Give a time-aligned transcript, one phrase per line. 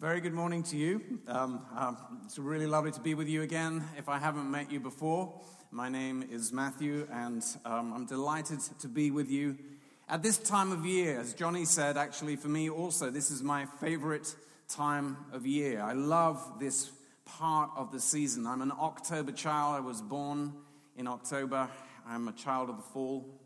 [0.00, 1.20] Very good morning to you.
[1.28, 3.84] Um, um, it's really lovely to be with you again.
[3.98, 5.38] If I haven't met you before,
[5.70, 9.58] my name is Matthew, and um, I'm delighted to be with you
[10.08, 11.20] at this time of year.
[11.20, 14.34] As Johnny said, actually, for me also, this is my favorite
[14.70, 15.82] time of year.
[15.82, 16.90] I love this
[17.26, 18.46] part of the season.
[18.46, 19.76] I'm an October child.
[19.76, 20.54] I was born
[20.96, 21.68] in October.
[22.08, 23.38] I'm a child of the fall.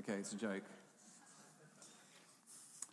[0.00, 0.64] Okay, it's a joke.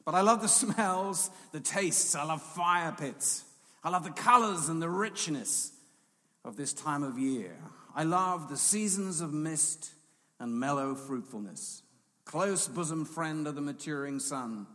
[0.08, 2.16] But I love the smells, the tastes.
[2.16, 3.44] I love fire pits.
[3.84, 5.74] I love the colors and the richness
[6.46, 7.58] of this time of year.
[7.94, 9.92] I love the seasons of mist
[10.40, 11.82] and mellow fruitfulness.
[12.24, 14.66] Close bosom friend of the maturing sun,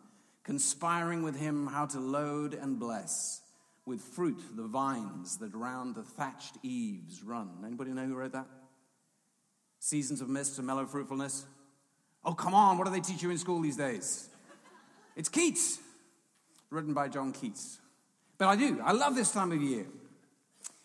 [0.44, 3.40] conspiring with him how to load and bless
[3.86, 7.48] with fruit the vines that round the thatched eaves run.
[7.64, 8.48] Anybody know who wrote that?
[9.78, 11.46] Seasons of mist and mellow fruitfulness?
[12.22, 14.28] Oh, come on, what do they teach you in school these days?
[15.16, 15.78] It's Keats,
[16.70, 17.78] written by John Keats.
[18.38, 18.80] But I do.
[18.82, 19.86] I love this time of year.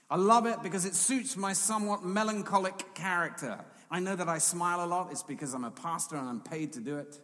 [0.10, 3.60] I love it because it suits my somewhat melancholic character.
[3.90, 5.10] I know that I smile a lot.
[5.12, 7.20] It's because I'm a pastor and I'm paid to do it.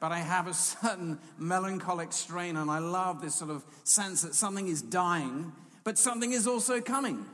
[0.00, 4.34] But I have a certain melancholic strain, and I love this sort of sense that
[4.34, 5.52] something is dying,
[5.84, 7.24] but something is also coming.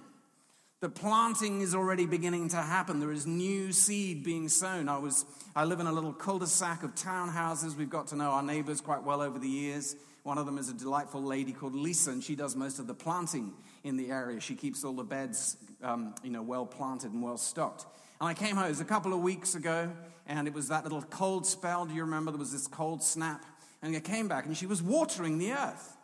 [0.83, 2.99] The planting is already beginning to happen.
[2.99, 4.89] There is new seed being sown.
[4.89, 7.77] I, was, I live in a little cul de sac of townhouses.
[7.77, 9.95] We've got to know our neighbors quite well over the years.
[10.25, 12.95] One of them is a delightful lady called Lisa, and she does most of the
[12.95, 13.53] planting
[13.85, 14.41] in the area.
[14.41, 17.87] She keeps all the beds um, you know, well planted and well stocked.
[18.21, 19.89] And I came home, it was a couple of weeks ago,
[20.27, 21.87] and it was that little cold spell.
[21.87, 22.33] Do you remember?
[22.33, 23.47] There was this cold snap.
[23.83, 25.97] And I came back, and she was watering the earth.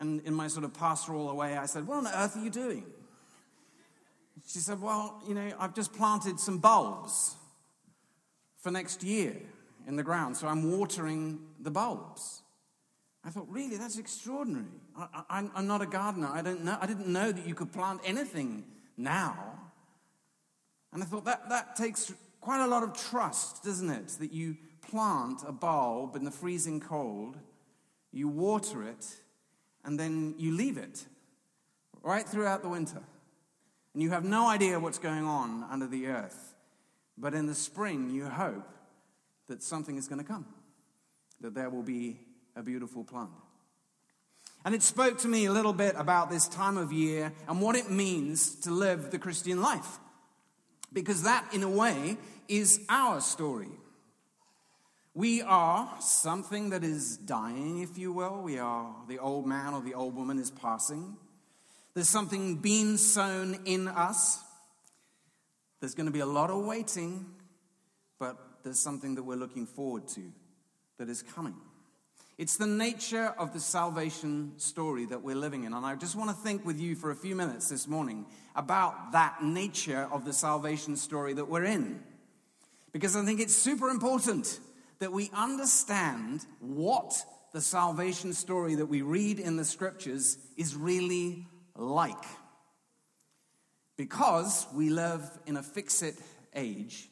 [0.00, 2.86] And in my sort of pastoral way, I said, What on earth are you doing?
[4.46, 7.34] She said, Well, you know, I've just planted some bulbs
[8.58, 9.36] for next year
[9.86, 12.42] in the ground, so I'm watering the bulbs.
[13.24, 14.66] I thought, really, that's extraordinary.
[15.30, 16.28] I, am not a gardener.
[16.30, 18.64] I, don't know, I didn't know that you could plant anything
[18.98, 19.58] now.
[20.92, 22.12] And I thought that, that takes
[22.42, 24.08] quite a lot of trust, doesn't it?
[24.20, 24.58] That you
[24.90, 27.38] plant a bulb in the freezing cold,
[28.12, 29.06] you water it,
[29.84, 31.06] and then you leave it
[32.02, 33.00] right throughout the winter
[33.94, 36.54] and you have no idea what's going on under the earth.
[37.16, 38.68] But in the spring, you hope
[39.46, 40.46] that something is going to come,
[41.40, 42.18] that there will be
[42.56, 43.30] a beautiful plant.
[44.64, 47.76] And it spoke to me a little bit about this time of year and what
[47.76, 49.98] it means to live the Christian life.
[50.92, 52.16] Because that, in a way,
[52.48, 53.68] is our story.
[55.12, 58.40] We are something that is dying, if you will.
[58.42, 61.16] We are the old man or the old woman is passing.
[61.94, 64.42] There's something being sown in us.
[65.80, 67.26] There's going to be a lot of waiting,
[68.18, 70.32] but there's something that we're looking forward to
[70.98, 71.54] that is coming.
[72.36, 75.72] It's the nature of the salvation story that we're living in.
[75.72, 79.12] And I just want to think with you for a few minutes this morning about
[79.12, 82.02] that nature of the salvation story that we're in.
[82.90, 84.58] Because I think it's super important
[84.98, 87.14] that we understand what
[87.52, 91.46] the salvation story that we read in the scriptures is really
[91.76, 92.24] like.
[93.96, 96.16] Because we live in a fix it
[96.54, 97.08] age,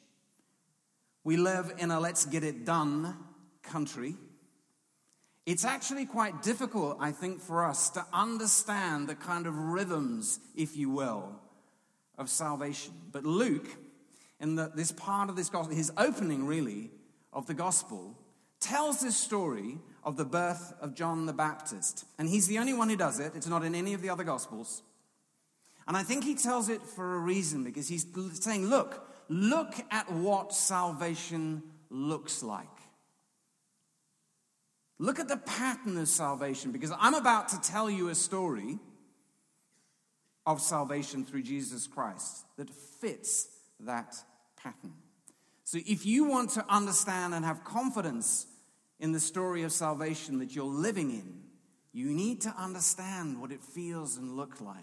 [1.25, 3.17] we live in a let's get it done
[3.62, 4.17] country.
[5.47, 10.77] It's actually quite difficult, I think, for us to understand the kind of rhythms, if
[10.77, 11.41] you will,
[12.17, 12.93] of salvation.
[13.11, 13.69] But Luke,
[14.41, 16.91] in the, this part of this gospel, his opening really
[17.33, 18.17] of the gospel,
[18.61, 22.05] tells this story of the birth of John the Baptist.
[22.19, 24.25] And he's the only one who does it, it's not in any of the other
[24.25, 24.83] Gospels.
[25.87, 28.07] And I think he tells it for a reason because he's
[28.41, 32.69] saying, look, look at what salvation looks like.
[34.99, 38.79] Look at the pattern of salvation because I'm about to tell you a story
[40.47, 43.49] of salvation through Jesus Christ that fits
[43.81, 44.15] that
[44.57, 44.93] pattern.
[45.65, 48.47] So if you want to understand and have confidence
[49.00, 51.42] in the story of salvation that you're living in,
[51.92, 54.77] you need to understand what it feels and looks like.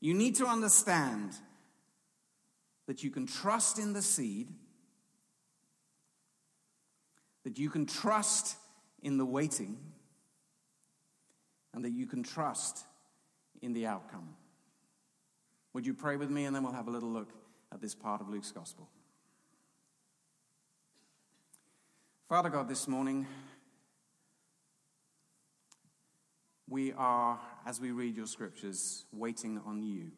[0.00, 1.32] You need to understand
[2.86, 4.48] that you can trust in the seed,
[7.44, 8.56] that you can trust
[9.02, 9.78] in the waiting,
[11.74, 12.84] and that you can trust
[13.60, 14.28] in the outcome.
[15.74, 17.30] Would you pray with me and then we'll have a little look
[17.72, 18.88] at this part of Luke's gospel?
[22.28, 23.26] Father God, this morning,
[26.68, 30.10] we are, as we read your scriptures, waiting on you.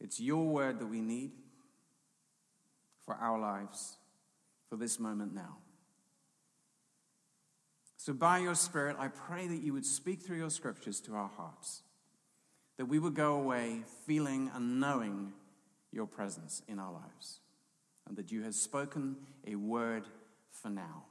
[0.00, 1.32] It's your word that we need
[3.04, 3.98] for our lives,
[4.70, 5.58] for this moment now.
[7.98, 11.28] So, by your Spirit, I pray that you would speak through your scriptures to our
[11.36, 11.82] hearts,
[12.78, 15.34] that we would go away feeling and knowing
[15.92, 17.40] your presence in our lives,
[18.06, 19.16] and that you have spoken
[19.46, 20.04] a word
[20.50, 21.04] for now.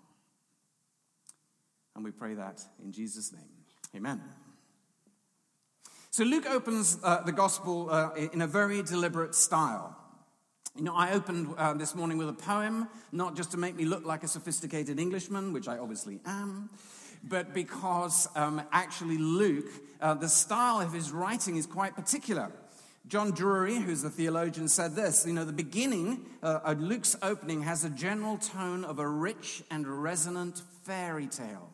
[1.95, 3.49] And we pray that in Jesus' name.
[3.95, 4.21] Amen.
[6.11, 9.97] So Luke opens uh, the gospel uh, in a very deliberate style.
[10.77, 13.85] You know, I opened uh, this morning with a poem, not just to make me
[13.85, 16.69] look like a sophisticated Englishman, which I obviously am,
[17.23, 19.71] but because um, actually Luke,
[20.01, 22.51] uh, the style of his writing is quite particular.
[23.07, 27.61] John Drury, who's a theologian, said this You know, the beginning uh, of Luke's opening
[27.61, 31.71] has a general tone of a rich and resonant fairy tale.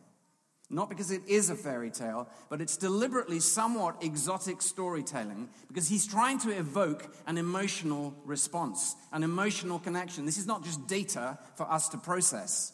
[0.69, 6.07] Not because it is a fairy tale, but it's deliberately somewhat exotic storytelling because he's
[6.07, 10.25] trying to evoke an emotional response, an emotional connection.
[10.25, 12.71] This is not just data for us to process.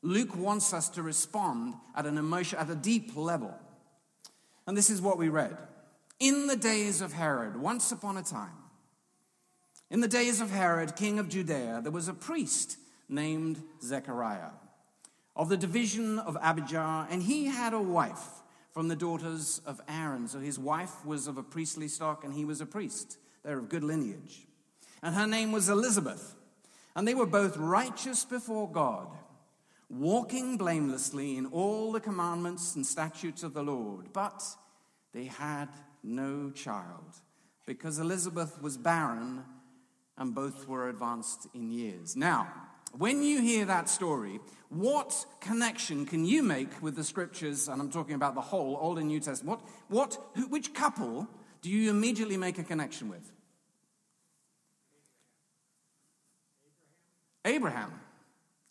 [0.00, 3.54] Luke wants us to respond at an emotion, at a deep level.
[4.66, 5.56] And this is what we read.
[6.24, 8.56] In the days of Herod, once upon a time,
[9.90, 12.78] in the days of Herod, king of Judea, there was a priest
[13.10, 14.52] named Zechariah
[15.36, 18.40] of the division of Abijah, and he had a wife
[18.72, 20.26] from the daughters of Aaron.
[20.26, 23.18] So his wife was of a priestly stock, and he was a priest.
[23.42, 24.46] They're of good lineage.
[25.02, 26.36] And her name was Elizabeth.
[26.96, 29.08] And they were both righteous before God,
[29.90, 34.10] walking blamelessly in all the commandments and statutes of the Lord.
[34.14, 34.42] But
[35.12, 35.68] they had
[36.04, 37.16] no child,
[37.66, 39.42] because Elizabeth was barren,
[40.16, 42.14] and both were advanced in years.
[42.14, 42.52] Now,
[42.96, 47.66] when you hear that story, what connection can you make with the scriptures?
[47.66, 49.60] And I'm talking about the whole Old and New Testament.
[49.88, 51.26] What, what, which couple
[51.62, 53.32] do you immediately make a connection with?
[57.44, 57.82] Abraham.
[57.86, 58.00] Abraham.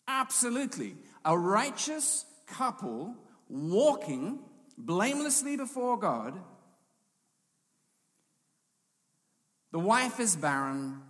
[0.08, 0.96] Absolutely.
[1.24, 3.14] A righteous couple
[3.48, 4.40] walking
[4.76, 6.40] blamelessly before God.
[9.74, 11.02] The wife is barren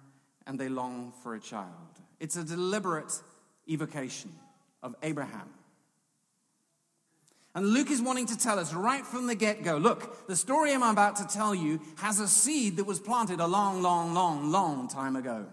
[0.46, 1.68] and they long for a child.
[2.18, 3.12] It's a deliberate
[3.68, 4.32] evocation
[4.82, 5.50] of Abraham.
[7.54, 10.72] And Luke is wanting to tell us right from the get go look, the story
[10.72, 14.50] I'm about to tell you has a seed that was planted a long, long, long,
[14.50, 15.44] long time ago.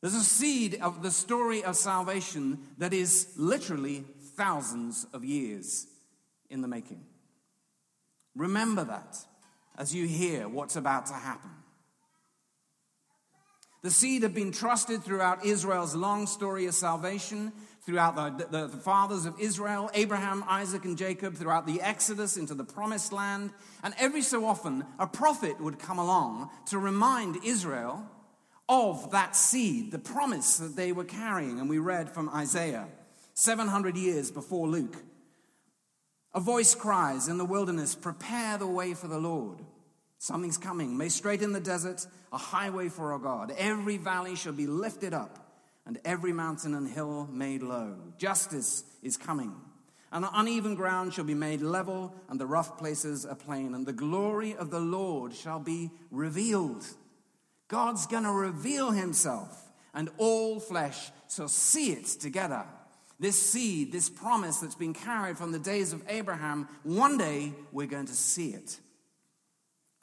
[0.00, 4.06] There's a seed of the story of salvation that is literally
[4.38, 5.86] thousands of years
[6.48, 7.04] in the making.
[8.34, 9.18] Remember that
[9.78, 11.50] as you hear what's about to happen.
[13.82, 17.52] The seed had been trusted throughout Israel's long story of salvation,
[17.86, 22.54] throughout the, the, the, fathers of Israel, Abraham, Isaac, and Jacob, throughout the Exodus into
[22.54, 23.50] the promised land.
[23.84, 28.04] And every so often, a prophet would come along to remind Israel
[28.68, 31.60] of that seed, the promise that they were carrying.
[31.60, 32.88] And we read from Isaiah
[33.34, 34.96] 700 years before Luke.
[36.38, 39.58] A voice cries in the wilderness, Prepare the way for the Lord.
[40.18, 40.96] Something's coming.
[40.96, 43.52] May straighten the desert a highway for our God.
[43.58, 45.36] Every valley shall be lifted up,
[45.84, 47.96] and every mountain and hill made low.
[48.18, 49.52] Justice is coming.
[50.12, 53.84] And the uneven ground shall be made level, and the rough places a plain, and
[53.84, 56.86] the glory of the Lord shall be revealed.
[57.66, 62.64] God's going to reveal himself, and all flesh shall see it together.
[63.20, 67.86] This seed, this promise that's been carried from the days of Abraham, one day we're
[67.86, 68.78] going to see it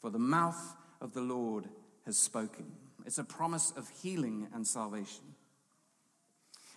[0.01, 1.70] for the mouth of the Lord
[2.06, 2.72] has spoken.
[3.06, 5.24] It's a promise of healing and salvation.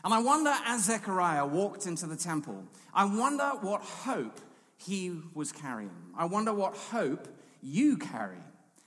[0.04, 4.40] And I wonder, as Zechariah walked into the temple, I wonder what hope
[4.76, 5.90] he was carrying.
[6.16, 7.26] I wonder what hope
[7.60, 8.38] you carry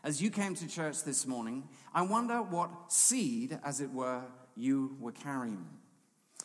[0.03, 1.67] as you came to church this morning.
[1.93, 4.21] I wonder what seed, as it were,
[4.55, 5.65] you were carrying.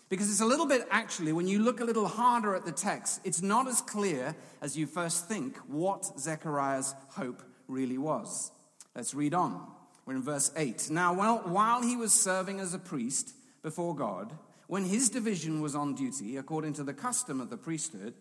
[0.08, 3.20] Because it's a little bit, actually, when you look a little harder at the text,
[3.24, 8.52] it's not as clear as you first think what Zechariah's hope really was.
[8.94, 9.66] Let's read on.
[10.04, 10.90] We're in verse 8.
[10.90, 14.32] Now, while, he was serving as a priest before God,
[14.68, 18.14] when his division was on duty, according to the custom of the priesthood,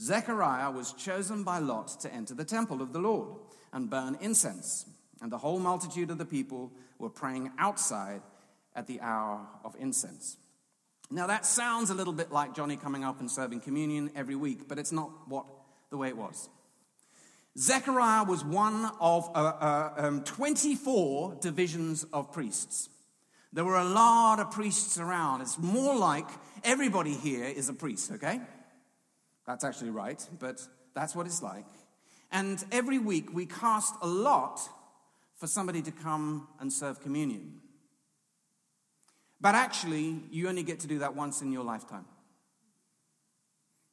[0.00, 3.38] Zechariah was chosen by Lot to enter the temple of the Lord
[3.72, 4.86] and burn incense.
[5.20, 8.22] And the whole multitude of the people were praying outside
[8.74, 10.36] at the hour of incense.
[11.10, 14.68] Now, that sounds a little bit like Johnny coming up and serving communion every week,
[14.68, 15.46] but it's not what
[15.90, 16.50] the way it was.
[17.58, 22.88] Zechariah was one of uh, uh, um, 24 divisions of priests.
[23.52, 25.40] There were a lot of priests around.
[25.40, 26.28] It's more like
[26.62, 28.40] everybody here is a priest, okay?
[29.46, 30.60] That's actually right, but
[30.94, 31.64] that's what it's like.
[32.30, 34.60] And every week we cast a lot
[35.36, 37.60] for somebody to come and serve communion.
[39.40, 42.04] But actually, you only get to do that once in your lifetime.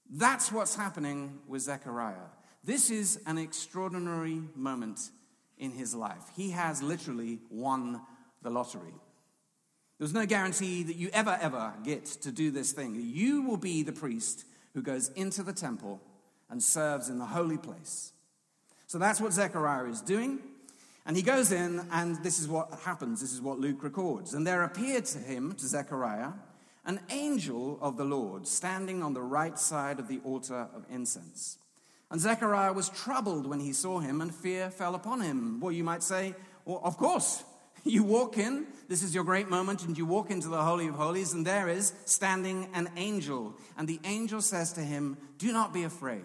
[0.10, 2.30] That's what's happening with Zechariah.
[2.64, 5.12] This is an extraordinary moment
[5.58, 6.32] in his life.
[6.36, 8.02] He has literally won
[8.42, 8.94] the lottery.
[9.98, 13.00] There's no guarantee that you ever, ever get to do this thing.
[13.14, 16.02] You will be the priest who goes into the temple
[16.50, 18.12] and serves in the holy place.
[18.88, 20.40] So that's what Zechariah is doing.
[21.06, 23.22] And he goes in, and this is what happens.
[23.22, 24.34] This is what Luke records.
[24.34, 26.32] And there appeared to him, to Zechariah,
[26.84, 31.60] an angel of the Lord standing on the right side of the altar of incense.
[32.10, 35.60] And Zechariah was troubled when he saw him, and fear fell upon him.
[35.60, 36.36] Well, you might say,
[36.66, 37.44] well, of course.
[37.88, 40.96] You walk in, this is your great moment, and you walk into the Holy of
[40.96, 43.54] Holies, and there is standing an angel.
[43.78, 46.24] And the angel says to him, Do not be afraid.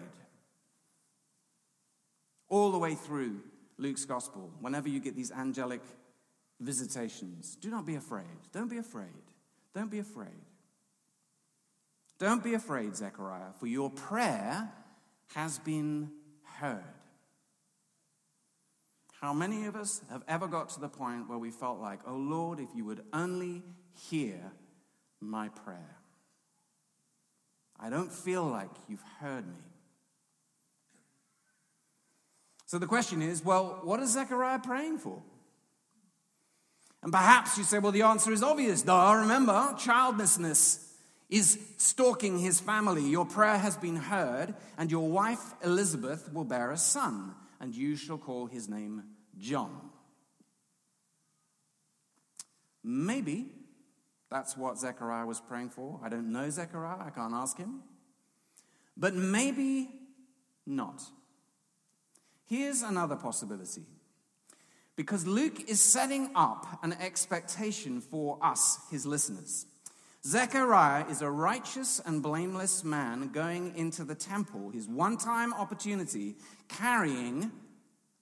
[2.49, 3.41] All the way through
[3.81, 5.81] Luke's gospel, whenever you get these angelic
[6.59, 8.25] visitations, do not be afraid.
[8.53, 9.07] Don't be afraid.
[9.73, 10.29] Don't be afraid.
[12.19, 14.71] Don't be afraid, Zechariah, for your prayer
[15.33, 16.11] has been
[16.43, 16.83] heard.
[19.19, 22.15] How many of us have ever got to the point where we felt like, oh
[22.15, 23.63] Lord, if you would only
[24.09, 24.51] hear
[25.19, 25.97] my prayer?
[27.79, 29.70] I don't feel like you've heard me.
[32.71, 35.21] So the question is well, what is Zechariah praying for?
[37.03, 38.83] And perhaps you say, well, the answer is obvious.
[38.83, 40.89] Duh, remember, childlessness
[41.29, 43.03] is stalking his family.
[43.09, 47.97] Your prayer has been heard, and your wife Elizabeth will bear a son, and you
[47.97, 49.03] shall call his name
[49.37, 49.89] John.
[52.85, 53.47] Maybe
[54.29, 55.99] that's what Zechariah was praying for.
[56.01, 57.81] I don't know Zechariah, I can't ask him.
[58.95, 59.89] But maybe
[60.65, 61.01] not.
[62.51, 63.83] Here's another possibility.
[64.97, 69.67] Because Luke is setting up an expectation for us, his listeners.
[70.25, 76.35] Zechariah is a righteous and blameless man going into the temple, his one time opportunity,
[76.67, 77.53] carrying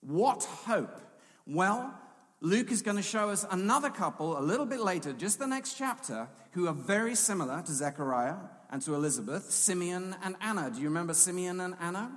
[0.01, 1.01] what hope?
[1.47, 1.91] Well,
[2.39, 5.73] Luke is going to show us another couple a little bit later, just the next
[5.73, 8.35] chapter, who are very similar to Zechariah
[8.69, 10.69] and to Elizabeth, Simeon and Anna.
[10.69, 12.11] Do you remember Simeon and Anna?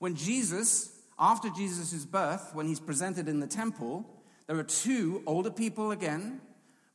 [0.00, 4.04] When Jesus, after Jesus' birth, when he's presented in the temple,
[4.46, 6.40] there are two older people again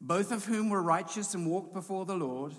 [0.02, 2.54] both of whom were righteous and walked before the Lord.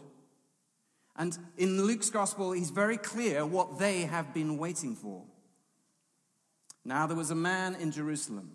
[1.16, 5.24] And in Luke's gospel, he's very clear what they have been waiting for.
[6.84, 8.52] Now, there was a man in Jerusalem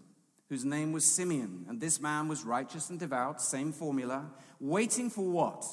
[0.50, 5.30] whose name was Simeon, and this man was righteous and devout, same formula, waiting for
[5.30, 5.66] what?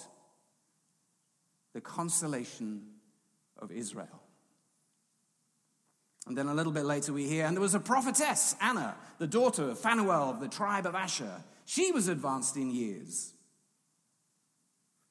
[1.73, 2.83] The consolation
[3.57, 4.24] of Israel.
[6.27, 9.27] And then a little bit later, we hear, and there was a prophetess, Anna, the
[9.27, 11.43] daughter of Phanuel of the tribe of Asher.
[11.67, 13.33] She was advanced in years.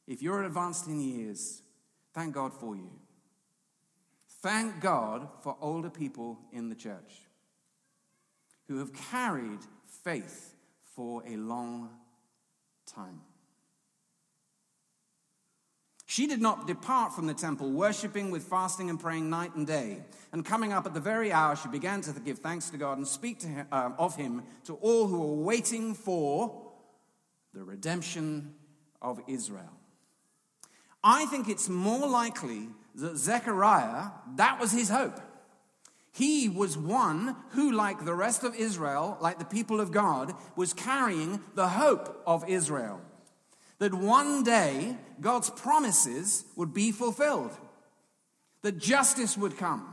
[0.07, 1.61] If you're advanced in years,
[2.13, 2.89] thank God for you.
[4.41, 7.21] Thank God for older people in the church
[8.67, 9.59] who have carried
[10.03, 10.53] faith
[10.95, 11.89] for a long
[12.85, 13.21] time.
[16.13, 20.03] She did not depart from the temple, worshiping with fasting and praying night and day.
[20.31, 23.07] And coming up at the very hour, she began to give thanks to God and
[23.07, 26.71] speak to him, uh, of him to all who were waiting for
[27.55, 28.53] the redemption
[29.01, 29.73] of Israel.
[31.03, 35.19] I think it's more likely that Zechariah, that was his hope.
[36.11, 40.73] He was one who, like the rest of Israel, like the people of God, was
[40.73, 43.01] carrying the hope of Israel
[43.83, 47.51] that one day God's promises would be fulfilled,
[48.61, 49.85] that justice would come,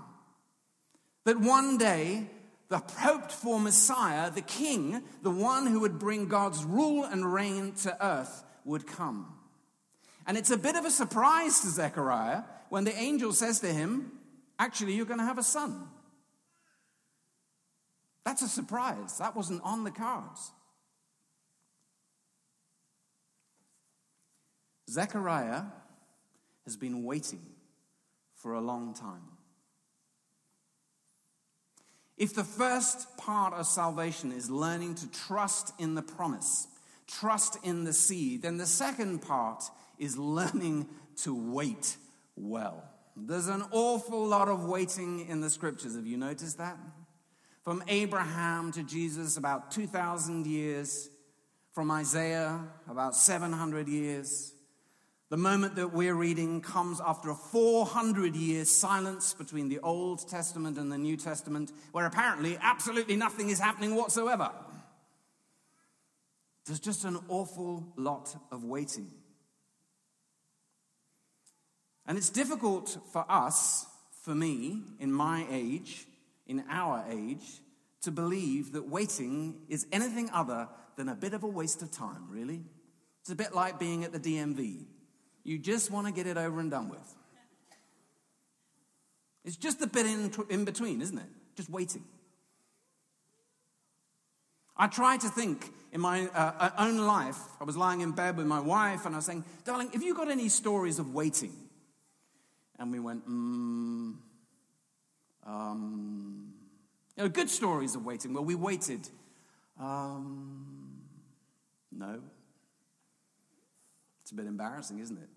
[1.24, 2.30] that one day
[2.68, 7.72] the hoped for Messiah, the King, the one who would bring God's rule and reign
[7.82, 9.26] to earth, would come.
[10.24, 14.12] And it's a bit of a surprise to Zechariah when the angel says to him,
[14.56, 15.88] Actually, you're going to have a son.
[18.24, 19.18] That's a surprise.
[19.18, 20.52] That wasn't on the cards.
[24.90, 25.62] Zechariah
[26.64, 27.46] has been waiting
[28.34, 29.22] for a long time.
[32.16, 36.66] If the first part of salvation is learning to trust in the promise,
[37.06, 39.62] trust in the seed, then the second part
[39.98, 40.88] is learning
[41.22, 41.96] to wait
[42.36, 42.84] well.
[43.16, 45.94] There's an awful lot of waiting in the scriptures.
[45.94, 46.78] Have you noticed that?
[47.62, 51.10] From Abraham to Jesus, about 2,000 years.
[51.72, 54.52] From Isaiah, about 700 years.
[55.30, 60.76] The moment that we're reading comes after a 400 year silence between the Old Testament
[60.76, 64.50] and the New Testament, where apparently absolutely nothing is happening whatsoever.
[66.66, 69.08] There's just an awful lot of waiting.
[72.06, 73.86] And it's difficult for us
[74.22, 76.06] for me, in my age,
[76.48, 77.60] in our age,
[78.02, 82.26] to believe that waiting is anything other than a bit of a waste of time,
[82.28, 82.64] really.
[83.20, 84.86] It's a bit like being at the DMV.
[85.44, 87.14] You just want to get it over and done with.
[89.44, 91.28] It's just a bit in, in between, isn't it?
[91.56, 92.04] Just waiting.
[94.76, 97.38] I try to think in my uh, uh, own life.
[97.60, 100.14] I was lying in bed with my wife and I was saying, Darling, have you
[100.14, 101.52] got any stories of waiting?
[102.78, 104.14] And we went, mm,
[105.46, 106.54] um,
[107.16, 108.32] you know, good stories of waiting.
[108.32, 109.06] Well, we waited.
[109.78, 111.00] Um,
[111.92, 112.20] no.
[114.30, 115.28] It's a bit embarrassing, isn't it?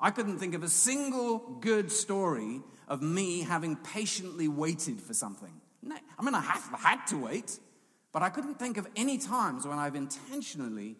[0.00, 5.52] I couldn't think of a single good story of me having patiently waited for something.
[5.86, 7.58] I mean, I have had to wait.
[8.12, 10.96] But I couldn't think of any times when I've intentionally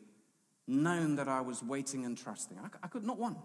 [0.67, 2.59] known that I was waiting and trusting.
[2.59, 3.37] I, I could not one.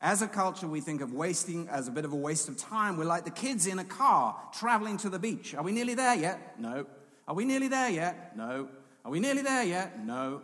[0.00, 2.96] As a culture, we think of wasting as a bit of a waste of time.
[2.96, 5.56] We're like the kids in a car traveling to the beach.
[5.56, 6.60] Are we nearly there yet?
[6.60, 6.86] No.
[7.26, 8.36] Are we nearly there yet?
[8.36, 8.68] No.
[9.04, 10.04] Are we nearly there yet?
[10.04, 10.42] No.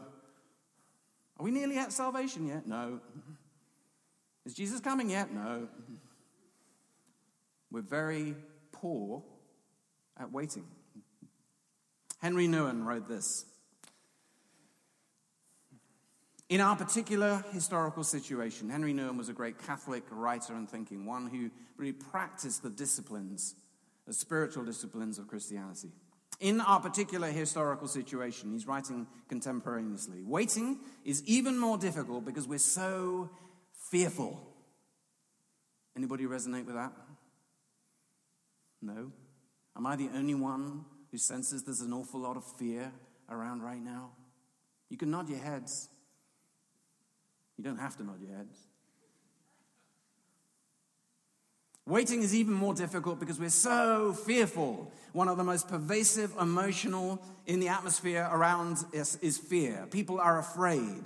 [1.39, 2.67] Are we nearly at salvation yet?
[2.67, 3.01] No.
[4.45, 5.33] Is Jesus coming yet?
[5.33, 5.69] No.
[7.71, 8.35] We're very
[8.73, 9.23] poor
[10.19, 10.65] at waiting.
[12.21, 13.45] Henry Nouwen wrote this.
[16.49, 21.27] In our particular historical situation, Henry Nouwen was a great Catholic writer and thinking, one
[21.27, 23.57] who really practiced the disciplines,
[24.07, 25.91] the spiritual disciplines of Christianity.
[26.39, 30.23] In our particular historical situation, he's writing contemporaneously.
[30.23, 33.31] Waiting is even more difficult because we're so
[33.91, 34.41] fearful.
[35.97, 36.93] Anybody resonate with that?
[38.83, 39.13] No?
[39.77, 42.93] Am I the only one who senses there's an awful lot of fear
[43.31, 44.11] around right now?
[44.91, 45.89] You can nod your heads.
[47.57, 48.66] You don't have to nod your heads.
[51.87, 54.91] Waiting is even more difficult because we're so fearful.
[55.13, 59.87] One of the most pervasive emotional in the atmosphere around us is fear.
[59.93, 61.05] People are afraid,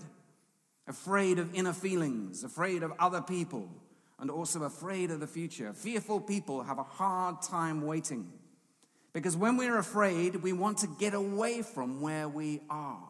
[0.88, 3.69] afraid of inner feelings, afraid of other people,
[4.19, 5.75] and also afraid of the future.
[5.75, 8.33] Fearful people have a hard time waiting.
[9.12, 13.07] Because when we're afraid, we want to get away from where we are.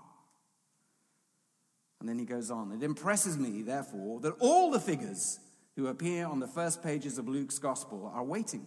[2.00, 2.72] And then he goes on.
[2.72, 5.38] It impresses me, therefore, that all the figures
[5.76, 8.66] who appear on the first pages of Luke's gospel are waiting.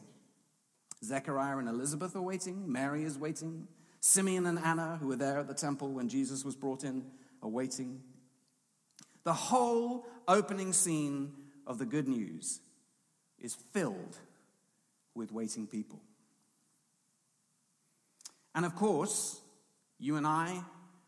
[1.03, 2.71] Zechariah and Elizabeth are waiting.
[2.71, 3.67] Mary is waiting.
[3.99, 7.05] Simeon and Anna, who were there at the temple when Jesus was brought in,
[7.41, 8.01] are waiting.
[9.23, 11.33] The whole opening scene
[11.67, 12.59] of the good news
[13.39, 14.17] is filled
[15.15, 15.99] with waiting people.
[18.55, 19.41] And of course,
[19.99, 20.61] you and I,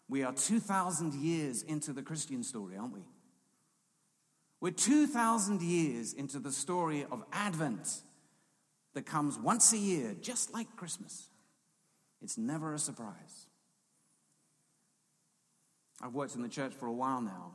[0.08, 3.02] we are 2,000 years into the Christian story, aren't we?
[4.66, 8.02] We're 2,000 years into the story of Advent
[8.96, 11.30] that comes once a year, just like Christmas.
[12.20, 13.46] It's never a surprise.
[16.02, 17.52] I've worked in the church for a while now,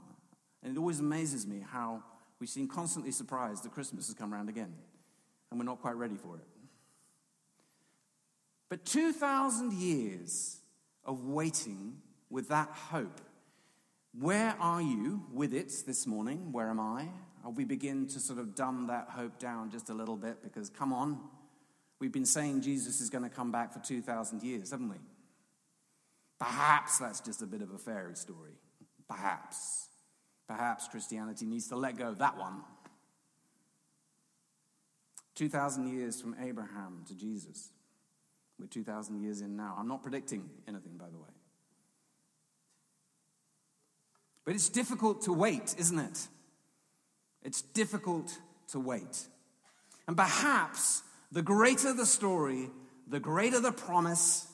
[0.63, 2.05] and it always amazes me how
[2.39, 4.73] we seem constantly surprised that Christmas has come around again,
[5.51, 6.47] and we're not quite ready for it.
[8.69, 10.61] But 2,000 years
[11.05, 11.97] of waiting
[12.31, 13.21] with that hope.
[14.13, 16.53] Where are you with it this morning?
[16.53, 17.09] Where am I?
[17.55, 20.93] We begin to sort of dumb that hope down just a little bit because, come
[20.93, 21.21] on,
[22.01, 24.97] we've been saying Jesus is going to come back for 2,000 years, haven't we?
[26.39, 28.53] Perhaps that's just a bit of a fairy story.
[29.09, 29.89] Perhaps.
[30.49, 32.63] Perhaps Christianity needs to let go of that one.
[35.37, 37.71] 2,000 years from Abraham to Jesus.
[38.59, 39.77] We're 2,000 years in now.
[39.79, 41.29] I'm not predicting anything, by the way.
[44.51, 46.27] But it's difficult to wait, isn't it?
[47.45, 48.37] It's difficult
[48.73, 49.29] to wait.
[50.09, 52.69] And perhaps the greater the story,
[53.07, 54.49] the greater the promise,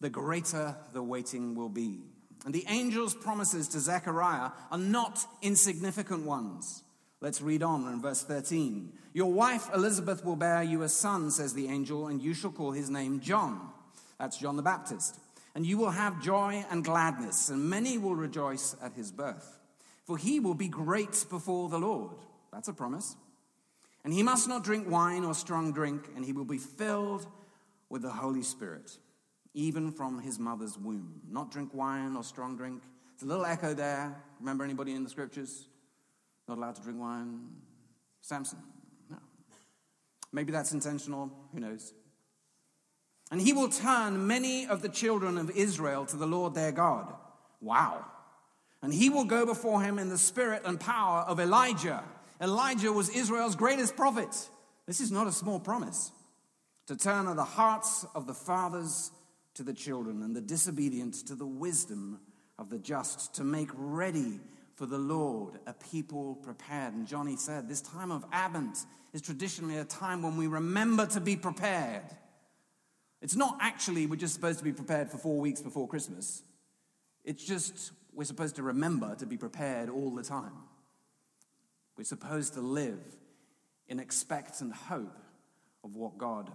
[0.00, 2.00] the greater the waiting will be.
[2.46, 6.82] And the angel's promises to Zechariah are not insignificant ones.
[7.20, 8.90] Let's read on in verse 13.
[9.12, 12.72] Your wife Elizabeth will bear you a son, says the angel, and you shall call
[12.72, 13.68] his name John.
[14.18, 15.20] That's John the Baptist.
[15.56, 19.58] And you will have joy and gladness, and many will rejoice at his birth.
[20.04, 22.18] For he will be great before the Lord.
[22.52, 23.16] That's a promise.
[24.04, 27.26] And he must not drink wine or strong drink, and he will be filled
[27.88, 28.98] with the Holy Spirit,
[29.54, 31.22] even from his mother's womb.
[31.26, 32.82] Not drink wine or strong drink.
[33.14, 34.14] It's a little echo there.
[34.38, 35.68] Remember anybody in the scriptures?
[36.48, 37.48] Not allowed to drink wine.
[38.20, 38.58] Samson.
[39.08, 39.16] No.
[40.32, 41.32] Maybe that's intentional.
[41.54, 41.94] Who knows?
[43.30, 47.12] And he will turn many of the children of Israel to the Lord their God.
[47.60, 48.04] Wow.
[48.82, 52.04] And he will go before him in the spirit and power of Elijah
[52.40, 54.48] Elijah was Israel's greatest prophet.
[54.86, 56.12] This is not a small promise.
[56.86, 59.10] To turn the hearts of the fathers
[59.54, 62.20] to the children and the disobedient to the wisdom
[62.58, 64.38] of the just, to make ready
[64.76, 66.94] for the Lord a people prepared.
[66.94, 68.78] And Johnny said, This time of Advent
[69.12, 72.04] is traditionally a time when we remember to be prepared.
[73.22, 76.42] It's not actually we're just supposed to be prepared for four weeks before Christmas.
[77.24, 80.52] It's just we're supposed to remember to be prepared all the time.
[81.96, 83.00] We're supposed to live
[83.88, 85.18] in expectant hope
[85.84, 86.50] of what God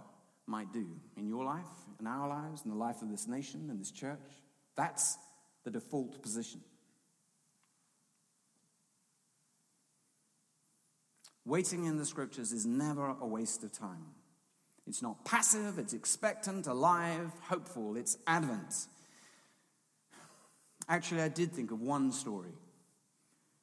[0.46, 1.64] might do in your life,
[2.00, 4.18] in our lives, in the life of this nation in this church.
[4.76, 5.18] That's
[5.64, 6.60] the default position.
[11.44, 14.06] Waiting in the scriptures is never a waste of time.
[14.86, 17.96] It's not passive, it's expectant, alive, hopeful.
[17.96, 18.74] It's Advent.
[20.88, 22.52] Actually, I did think of one story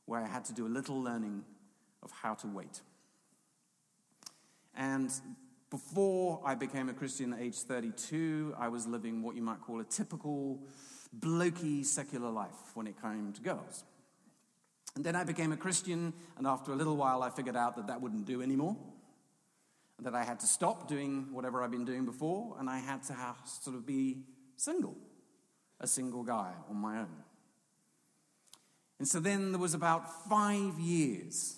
[0.06, 1.44] where I had to do a little learning
[2.02, 2.82] of how to wait.
[4.76, 5.12] And
[5.70, 9.82] before I became a Christian at age 32, I was living what you might call
[9.82, 10.60] a typical
[11.20, 13.84] blokey secular life when it came to girls.
[14.96, 17.88] And then I became a Christian, and after a little while, I figured out that
[17.88, 18.76] that wouldn't do anymore.
[20.02, 23.14] That I had to stop doing whatever I'd been doing before, and I had to
[23.14, 24.24] have, sort of be
[24.56, 24.96] single,
[25.80, 27.24] a single guy on my own.
[28.98, 31.58] And so then there was about five years,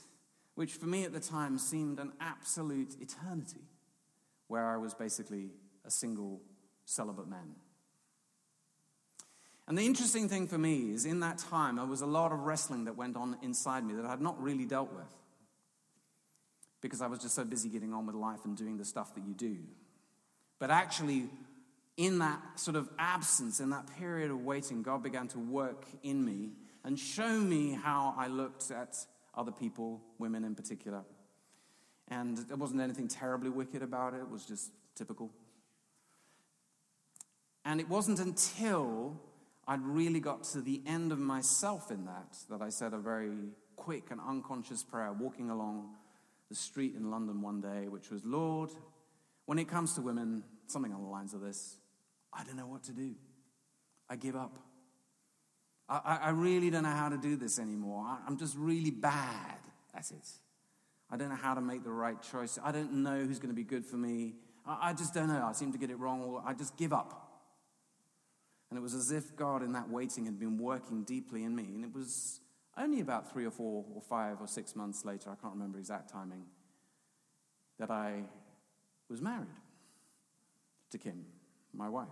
[0.56, 3.62] which for me at the time seemed an absolute eternity,
[4.48, 5.52] where I was basically
[5.86, 6.42] a single
[6.86, 7.56] celibate man.
[9.68, 12.40] And the interesting thing for me is in that time, there was a lot of
[12.40, 15.06] wrestling that went on inside me that I had not really dealt with
[16.82, 19.24] because I was just so busy getting on with life and doing the stuff that
[19.26, 19.58] you do.
[20.60, 21.30] But actually,
[21.98, 26.26] in that sort of absence, in that period of waiting, God began to work in
[26.26, 26.50] me
[26.84, 28.96] and show me how I looked at
[29.36, 31.04] other people, women in particular.
[32.08, 35.30] And there wasn't anything terribly wicked about it, it was just typical.
[37.64, 39.20] And it wasn't until
[39.68, 43.32] I'd really got to the end of myself in that, that I said a very
[43.76, 45.90] quick and unconscious prayer walking along
[46.52, 48.72] the street in London one day, which was, Lord,
[49.46, 51.78] when it comes to women, something on the lines of this,
[52.34, 53.16] I don't know what to do.
[54.10, 54.60] I give up.
[55.88, 58.04] I, I really don't know how to do this anymore.
[58.06, 59.60] I, I'm just really bad
[59.94, 60.28] at it.
[61.10, 62.60] I don't know how to make the right choice.
[62.62, 64.34] I don't know who's going to be good for me.
[64.66, 65.46] I, I just don't know.
[65.50, 67.30] I seem to get it wrong, I just give up.
[68.70, 71.64] And it was as if God, in that waiting, had been working deeply in me.
[71.64, 72.42] And it was
[72.78, 76.10] only about three or four or five or six months later, I can't remember exact
[76.10, 76.46] timing,
[77.80, 78.24] that I
[79.10, 79.48] was married
[80.92, 81.26] to Kim,
[81.74, 82.08] my wife.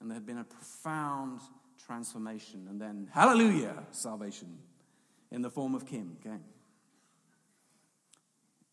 [0.00, 1.40] And there had been a profound
[1.86, 2.66] transformation.
[2.68, 4.58] And then, hallelujah, salvation
[5.30, 6.44] in the form of Kim came.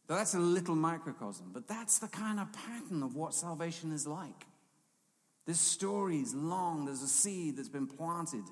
[0.08, 4.46] that's a little microcosm, but that's the kind of pattern of what salvation is like.
[5.46, 6.86] This story is long.
[6.86, 8.44] There's a seed that's been planted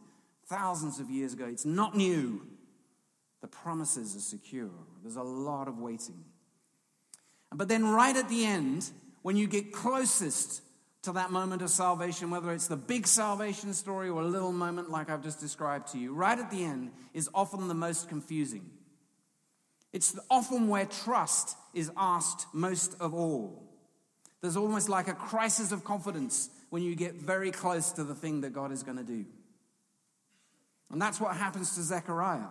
[0.47, 1.45] thousands of years ago.
[1.45, 2.45] It's not new.
[3.41, 4.71] The promises are secure.
[5.03, 6.23] There's a lot of waiting.
[7.53, 8.89] But then, right at the end,
[9.21, 10.61] when you get closest
[11.03, 14.89] to that moment of salvation, whether it's the big salvation story or a little moment
[14.89, 18.69] like I've just described to you, right at the end is often the most confusing.
[19.93, 23.63] It's often where trust is asked most of all.
[24.41, 28.41] There's almost like a crisis of confidence when you get very close to the thing
[28.41, 29.25] that God is going to do.
[30.91, 32.47] And that's what happens to Zechariah.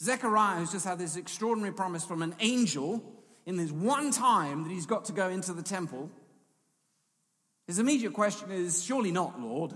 [0.00, 3.02] Zechariah has just had this extraordinary promise from an angel
[3.46, 6.10] in this one time that he's got to go into the temple.
[7.66, 9.74] His immediate question is Surely not, Lord.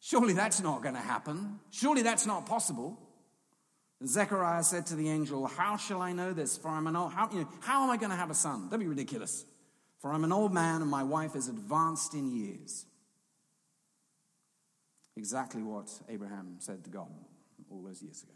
[0.00, 1.58] Surely that's not going to happen.
[1.70, 2.98] Surely that's not possible.
[4.00, 6.56] And Zechariah said to the angel, How shall I know this?
[6.56, 8.68] For I'm an old, how, you know, how am I going to have a son?
[8.68, 9.44] Don't be ridiculous.
[10.00, 12.84] For I'm an old man and my wife is advanced in years.
[15.16, 17.08] Exactly what Abraham said to God
[17.70, 18.32] all those years ago.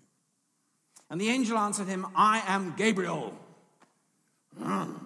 [1.10, 3.34] And the angel answered him, I am Gabriel.
[4.60, 4.98] I'm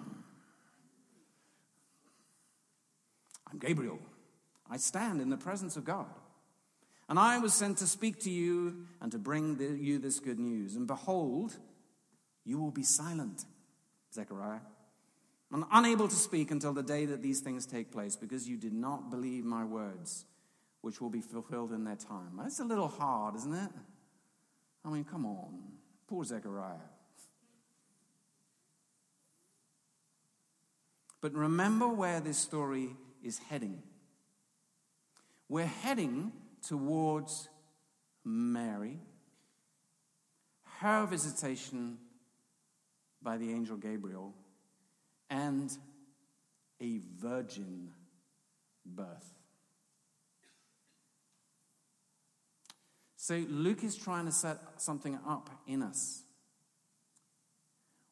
[3.59, 3.99] Gabriel.
[4.69, 6.07] I stand in the presence of God.
[7.09, 10.39] And I was sent to speak to you and to bring the, you this good
[10.39, 10.75] news.
[10.75, 11.55] And behold,
[12.45, 13.45] you will be silent,
[14.13, 14.61] Zechariah
[15.53, 18.73] and unable to speak until the day that these things take place, because you did
[18.73, 20.25] not believe my words,
[20.83, 22.37] which will be fulfilled in their time.
[22.37, 23.69] That's a little hard, isn't it?
[24.83, 25.61] I mean, come on.
[26.07, 26.75] Poor Zechariah.
[31.21, 32.89] But remember where this story
[33.23, 33.81] is heading.
[35.47, 36.33] We're heading
[36.67, 37.47] towards
[38.25, 38.99] Mary,
[40.79, 41.97] her visitation
[43.21, 44.33] by the angel Gabriel,
[45.29, 45.71] and
[46.81, 47.93] a virgin
[48.85, 49.33] birth.
[53.23, 56.23] So Luke is trying to set something up in us.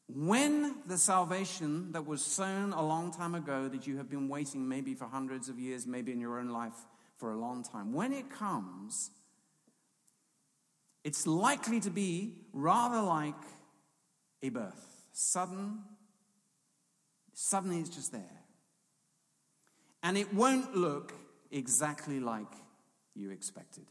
[0.07, 4.69] When the salvation that was sown a long time ago, that you have been waiting
[4.69, 6.77] maybe for hundreds of years, maybe in your own life
[7.17, 9.11] for a long time, when it comes,
[11.03, 13.43] it's likely to be rather like
[14.41, 15.03] a birth.
[15.11, 15.79] Sudden,
[17.33, 18.39] suddenly it's just there.
[20.03, 21.13] And it won't look
[21.51, 22.53] exactly like
[23.13, 23.87] you expected.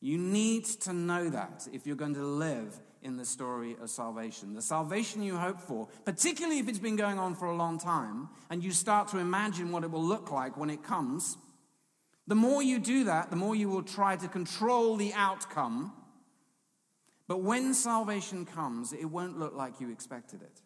[0.00, 4.54] You need to know that if you're going to live in the story of salvation.
[4.54, 8.28] The salvation you hope for, particularly if it's been going on for a long time,
[8.50, 11.36] and you start to imagine what it will look like when it comes,
[12.26, 15.92] the more you do that, the more you will try to control the outcome.
[17.26, 20.60] But when salvation comes, it won't look like you expected it.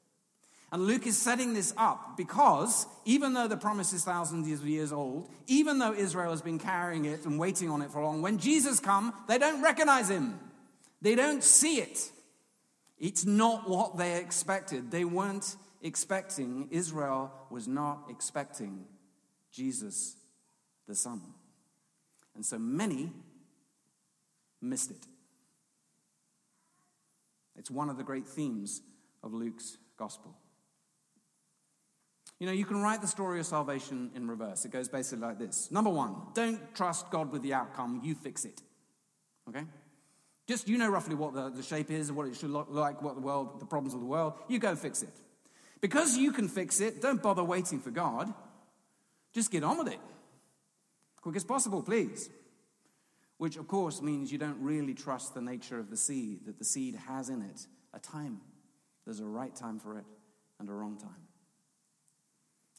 [0.75, 4.93] And Luke is setting this up because even though the promise is thousands of years
[4.93, 8.39] old, even though Israel has been carrying it and waiting on it for long, when
[8.39, 10.37] Jesus comes, they don't recognize him.
[11.01, 12.11] They don't see it.
[12.99, 14.91] It's not what they expected.
[14.91, 18.85] They weren't expecting, Israel was not expecting
[19.53, 20.17] Jesus
[20.89, 21.21] the Son.
[22.35, 23.13] And so many
[24.61, 25.07] missed it.
[27.55, 28.83] It's one of the great themes
[29.23, 30.35] of Luke's gospel.
[32.45, 34.67] You know, you can write the story of salvation in reverse.
[34.67, 38.45] It goes basically like this Number one, don't trust God with the outcome, you fix
[38.45, 38.61] it.
[39.49, 39.65] Okay?
[40.47, 43.15] Just you know roughly what the, the shape is, what it should look like, what
[43.15, 44.35] the world, the problems of the world.
[44.47, 45.15] You go fix it.
[45.81, 48.31] Because you can fix it, don't bother waiting for God.
[49.33, 50.01] Just get on with it.
[51.23, 52.29] Quick as possible, please.
[53.39, 56.65] Which, of course, means you don't really trust the nature of the seed, that the
[56.67, 58.43] seed has in it a time.
[59.07, 60.05] There's a right time for it
[60.61, 61.24] and a wrong time.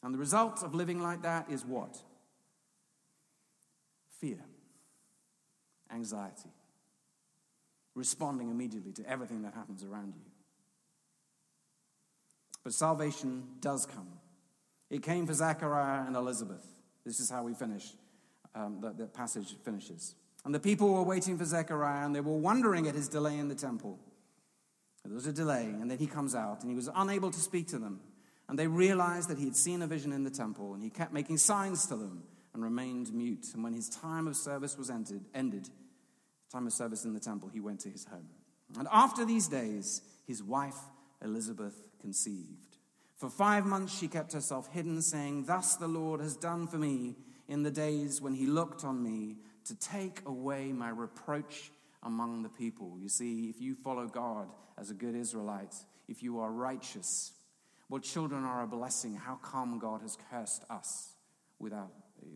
[0.06, 1.98] And the result of living like that is what?
[4.20, 4.38] Fear,
[5.92, 6.52] anxiety,
[7.96, 10.22] responding immediately to everything that happens around you.
[12.62, 14.06] But salvation does come.
[14.90, 16.64] It came for Zechariah and Elizabeth.
[17.04, 17.92] This is how we finish,
[18.54, 20.14] um, passage finishes.
[20.44, 23.48] And the people were waiting for Zechariah and they were wondering at his delay in
[23.48, 23.98] the temple.
[25.04, 27.66] There was a delay, and then he comes out and he was unable to speak
[27.68, 28.00] to them.
[28.48, 31.12] And they realized that he had seen a vision in the temple, and he kept
[31.12, 32.22] making signs to them
[32.54, 33.46] and remained mute.
[33.54, 35.68] And when his time of service was ended, ended
[36.52, 38.28] time of service in the temple, he went to his home.
[38.78, 40.78] And after these days, his wife
[41.22, 42.76] Elizabeth conceived.
[43.16, 47.16] For five months she kept herself hidden, saying, Thus the Lord has done for me
[47.48, 51.70] in the days when he looked on me to take away my reproach
[52.02, 52.96] among the people.
[53.00, 55.74] You see, if you follow God as a good Israelite,
[56.08, 57.32] if you are righteous,
[57.88, 59.14] well, children are a blessing.
[59.14, 61.14] How come God has cursed us
[61.58, 61.72] with,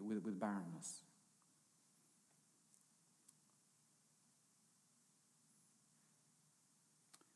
[0.03, 1.03] with barrenness?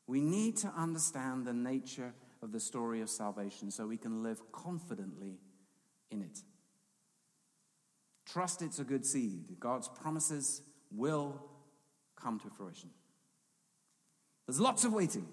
[0.07, 4.39] We need to understand the nature of the story of salvation so we can live
[4.51, 5.39] confidently
[6.11, 6.39] in it.
[8.25, 9.59] Trust it's a good seed.
[9.59, 11.41] God's promises will
[12.15, 12.89] come to fruition.
[14.47, 15.27] There's lots of waiting.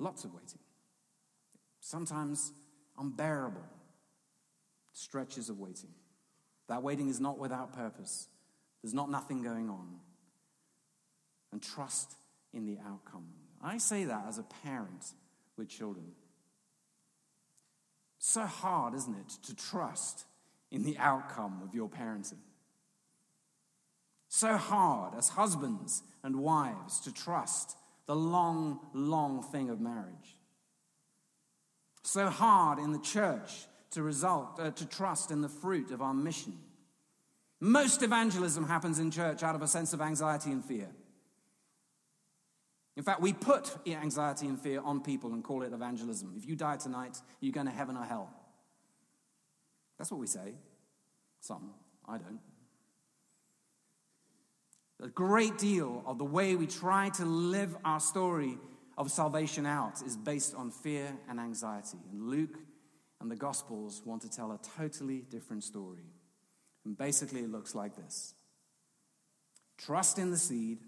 [0.00, 0.58] Lots of waiting.
[1.80, 2.52] Sometimes
[2.98, 3.62] unbearable
[4.92, 5.90] stretches of waiting.
[6.68, 8.28] That waiting is not without purpose.
[8.82, 10.00] There's not nothing going on
[11.52, 12.14] and trust
[12.54, 13.26] in the outcome.
[13.62, 15.12] I say that as a parent
[15.58, 16.06] with children.
[18.18, 20.24] So hard, isn't it, to trust
[20.70, 22.40] in the outcome of your parenting?
[24.28, 27.76] So hard as husbands and wives to trust
[28.10, 30.36] the long, long thing of marriage.
[32.02, 36.12] So hard in the church to result uh, to trust in the fruit of our
[36.12, 36.58] mission.
[37.60, 40.88] Most evangelism happens in church out of a sense of anxiety and fear.
[42.96, 46.34] In fact, we put anxiety and fear on people and call it evangelism.
[46.36, 48.28] If you die tonight, you're going to heaven or hell.
[49.98, 50.56] That's what we say.
[51.38, 51.74] Some,
[52.08, 52.40] I don't.
[55.02, 58.58] A great deal of the way we try to live our story
[58.98, 61.98] of salvation out is based on fear and anxiety.
[62.12, 62.58] And Luke
[63.20, 66.04] and the Gospels want to tell a totally different story.
[66.84, 68.34] And basically, it looks like this
[69.78, 70.78] trust in the seed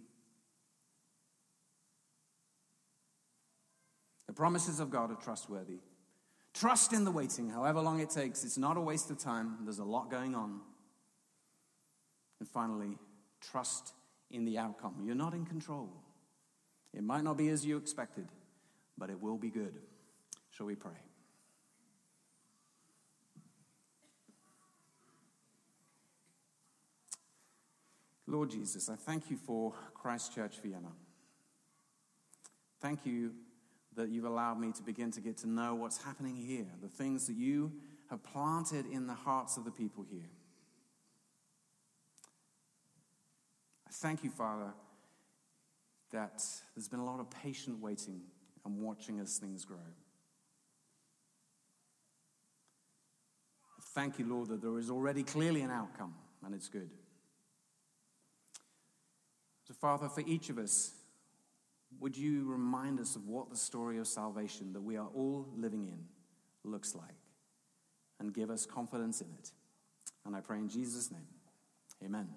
[4.33, 5.81] The promises of God are trustworthy.
[6.55, 8.45] Trust in the waiting, however long it takes.
[8.45, 10.59] It's not a waste of time, there's a lot going on.
[12.41, 12.97] And finally,
[13.43, 13.93] trust
[14.33, 14.97] in the outcome.
[15.05, 15.91] You're not in control.
[16.93, 18.29] It might not be as you expected,
[18.99, 19.79] but it will be good.
[20.51, 20.93] Shall we pray?
[28.27, 30.93] Lord Jesus, I thank you for Christchurch Vienna.
[32.81, 33.33] Thank you
[33.95, 37.27] that you've allowed me to begin to get to know what's happening here, the things
[37.27, 37.73] that you
[38.09, 40.31] have planted in the hearts of the people here.
[43.93, 44.73] Thank you, Father,
[46.13, 46.43] that
[46.75, 48.21] there's been a lot of patient waiting
[48.65, 49.79] and watching as things grow.
[53.95, 56.91] Thank you, Lord, that there is already clearly an outcome, and it's good.
[59.69, 60.93] So, Father, for each of us,
[62.01, 65.87] would you remind us of what the story of salvation that we are all living
[65.87, 65.99] in
[66.65, 67.05] looks like
[68.19, 69.51] and give us confidence in it?
[70.25, 71.27] And I pray in Jesus' name,
[72.03, 72.29] amen.